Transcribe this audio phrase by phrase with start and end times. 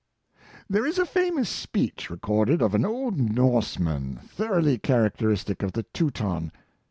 [0.73, 6.51] ^|HERE is a famous speech recorded of an old Norseman, thoroughly characteristic of the Teuton.